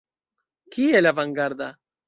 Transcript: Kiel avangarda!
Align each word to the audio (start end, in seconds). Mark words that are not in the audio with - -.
Kiel 0.75 1.11
avangarda! 1.11 1.71